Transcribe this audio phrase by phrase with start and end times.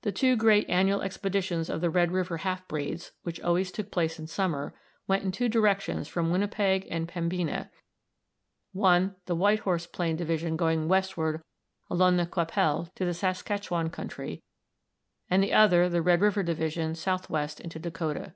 [0.00, 4.18] The two great annual expeditions of the Red River half breeds, which always took place
[4.18, 4.72] in summer,
[5.06, 7.68] went in two directions from Winnipeg and Pembina
[8.72, 11.42] one, the White Horse Plain division, going westward
[11.90, 14.42] along the Qu'Appelle to the Saskatchewan country,
[15.28, 18.34] and the other, the Red River division, southwest into Dakota.